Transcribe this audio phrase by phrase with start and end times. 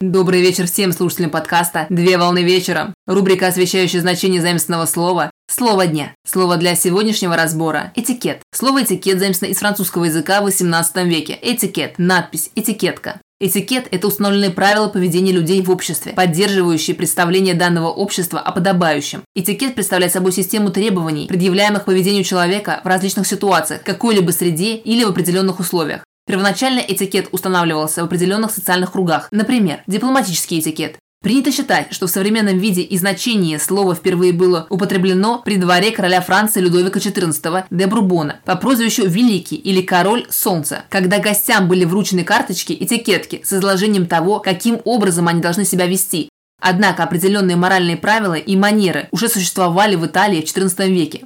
[0.00, 2.94] Добрый вечер всем слушателям подкаста «Две волны вечером».
[3.08, 6.14] Рубрика, освещающая значение заимственного слова «Слово дня».
[6.24, 8.38] Слово для сегодняшнего разбора– этикет.
[8.54, 11.36] Слово этикет заимствовано из французского языка в 18 веке.
[11.42, 13.20] Этикет– надпись, этикетка.
[13.40, 19.22] Этикет– это установленные правила поведения людей в обществе, поддерживающие представление данного общества о подобающем.
[19.34, 25.08] Этикет представляет собой систему требований, предъявляемых поведению человека в различных ситуациях, какой-либо среде или в
[25.08, 26.02] определенных условиях.
[26.28, 30.98] Первоначально этикет устанавливался в определенных социальных кругах, например, дипломатический этикет.
[31.22, 36.20] Принято считать, что в современном виде и значении слово впервые было употреблено при дворе короля
[36.20, 42.24] Франции Людовика XIV де Брубона по прозвищу Великий или Король Солнца, когда гостям были вручены
[42.24, 46.28] карточки, этикетки с изложением того, каким образом они должны себя вести.
[46.60, 51.24] Однако определенные моральные правила и манеры уже существовали в Италии в XIV веке.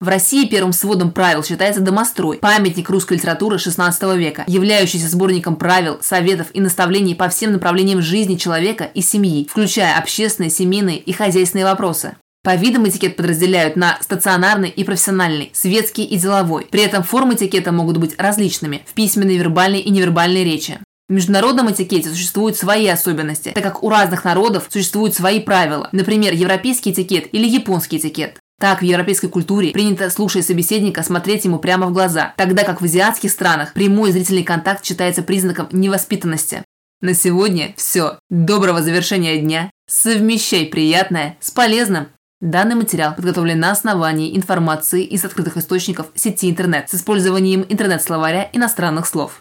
[0.00, 5.98] В России первым сводом правил считается «Домострой»– памятник русской литературы XVI века, являющийся сборником правил,
[6.00, 11.66] советов и наставлений по всем направлениям жизни человека и семьи, включая общественные, семейные и хозяйственные
[11.66, 12.16] вопросы.
[12.42, 16.66] По видам этикет подразделяют на стационарный и профессиональный, светский и деловой.
[16.70, 20.78] При этом формы этикета могут быть различными в письменной, вербальной и невербальной речи.
[21.10, 26.32] В международном этикете существуют свои особенности, так как у разных народов существуют свои правила, например,
[26.32, 28.38] европейский этикет или японский этикет.
[28.60, 32.84] Так, в европейской культуре принято, слушая собеседника, смотреть ему прямо в глаза, тогда как в
[32.84, 36.62] азиатских странах прямой зрительный контакт считается признаком невоспитанности.
[37.00, 38.18] На сегодня все.
[38.28, 39.70] Доброго завершения дня.
[39.88, 42.08] Совмещай приятное с полезным.
[42.42, 49.06] Данный материал подготовлен на основании информации из открытых источников сети интернет с использованием интернет-словаря иностранных
[49.06, 49.40] слов.